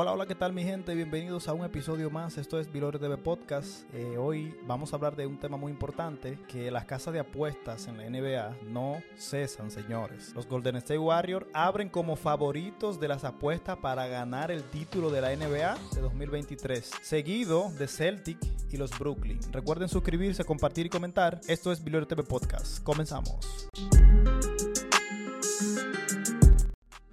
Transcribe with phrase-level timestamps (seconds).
[0.00, 0.94] Hola, hola, ¿qué tal mi gente?
[0.94, 2.38] Bienvenidos a un episodio más.
[2.38, 3.82] Esto es Vilore TV Podcast.
[3.92, 7.88] Eh, hoy vamos a hablar de un tema muy importante, que las casas de apuestas
[7.88, 10.32] en la NBA no cesan, señores.
[10.36, 15.20] Los Golden State Warriors abren como favoritos de las apuestas para ganar el título de
[15.20, 18.38] la NBA de 2023, seguido de Celtic
[18.70, 19.40] y los Brooklyn.
[19.50, 21.40] Recuerden suscribirse, compartir y comentar.
[21.48, 22.84] Esto es Vilore TV Podcast.
[22.84, 23.68] Comenzamos.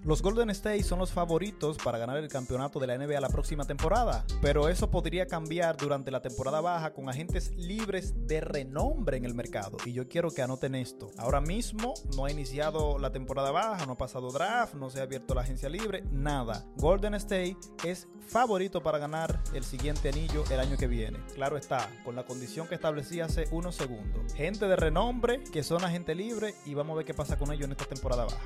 [0.05, 3.65] Los Golden State son los favoritos para ganar el campeonato de la NBA la próxima
[3.65, 9.25] temporada, pero eso podría cambiar durante la temporada baja con agentes libres de renombre en
[9.25, 9.77] el mercado.
[9.83, 11.09] Y yo quiero que anoten esto.
[11.17, 15.03] Ahora mismo no ha iniciado la temporada baja, no ha pasado draft, no se ha
[15.03, 16.63] abierto la agencia libre, nada.
[16.75, 21.17] Golden State es favorito para ganar el siguiente anillo el año que viene.
[21.33, 24.35] Claro está, con la condición que establecí hace unos segundos.
[24.35, 27.65] Gente de renombre que son agentes libre y vamos a ver qué pasa con ellos
[27.65, 28.43] en esta temporada baja.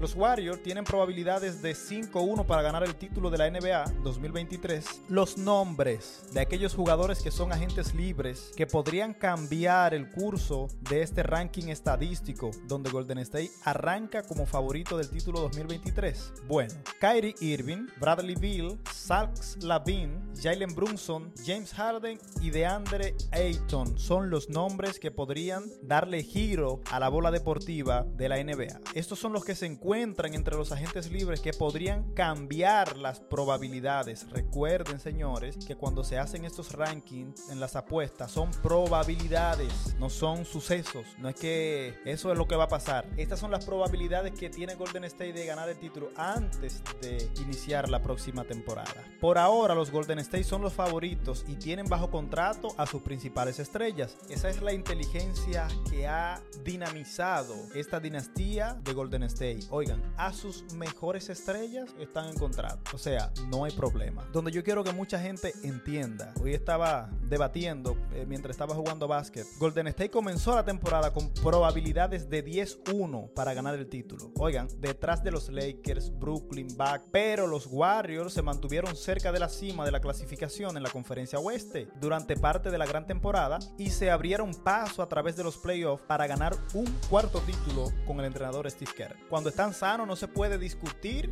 [0.00, 5.02] Los Warriors tienen probabilidades de 5-1 para ganar el título de la NBA 2023.
[5.08, 11.02] Los nombres de aquellos jugadores que son agentes libres que podrían cambiar el curso de
[11.02, 16.34] este ranking estadístico donde Golden State arranca como favorito del título 2023.
[16.46, 24.30] Bueno, Kyrie Irving, Bradley Beal, Sax Lavin, Jalen Brunson, James Harden y DeAndre Ayton son
[24.30, 28.78] los nombres que podrían darle giro a la bola deportiva de la NBA.
[28.94, 34.28] Estos son los que se encuentran entre los agentes libres que podrían cambiar las probabilidades.
[34.30, 40.44] Recuerden, señores, que cuando se hacen estos rankings en las apuestas son probabilidades, no son
[40.44, 41.06] sucesos.
[41.18, 43.08] No es que eso es lo que va a pasar.
[43.16, 47.88] Estas son las probabilidades que tiene Golden State de ganar el título antes de iniciar
[47.88, 49.02] la próxima temporada.
[49.20, 53.58] Por ahora, los Golden State son los favoritos y tienen bajo contrato a sus principales
[53.58, 54.18] estrellas.
[54.28, 59.60] Esa es la inteligencia que ha dinamizado esta dinastía de Golden State.
[59.70, 62.90] Oigan, a sus mejores estrellas están en contrato.
[62.92, 64.24] O sea, no hay problema.
[64.32, 66.34] Donde yo quiero que mucha gente entienda.
[66.42, 69.46] Hoy estaba debatiendo eh, mientras estaba jugando básquet.
[69.60, 74.32] Golden State comenzó la temporada con probabilidades de 10-1 para ganar el título.
[74.40, 79.48] Oigan, detrás de los Lakers, Brooklyn, Back, pero los Warriors se mantuvieron cerca de la
[79.48, 83.90] cima de la clasificación en la conferencia oeste durante parte de la gran temporada y
[83.90, 88.26] se abrieron paso a través de los playoffs para ganar un cuarto título con el
[88.26, 89.16] entrenador Steve Kerr.
[89.28, 90.71] Cuando están sano no se puede discutir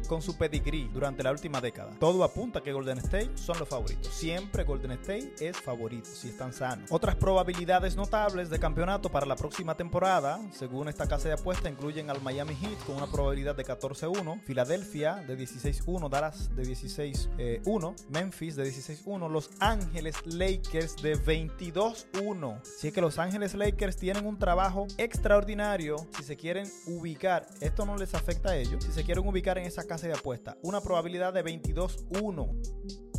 [0.09, 1.93] con su pedigrí durante la última década.
[1.99, 4.09] Todo apunta que Golden State son los favoritos.
[4.13, 6.91] Siempre Golden State es favorito si están sanos.
[6.91, 12.11] Otras probabilidades notables de campeonato para la próxima temporada, según esta casa de apuesta, incluyen
[12.11, 18.57] al Miami Heat con una probabilidad de 14-1, Filadelfia de 16-1, Dallas de 16-1, Memphis
[18.57, 22.63] de 16-1, Los Ángeles Lakers de 22-1.
[22.65, 27.47] Si es que Los Ángeles Lakers tienen un trabajo extraordinario si se quieren ubicar.
[27.61, 30.59] Esto no les afecta a ellos si se quieren ubicar en esa casa de apuesta.
[30.63, 33.10] Una probabilidad de 22-1.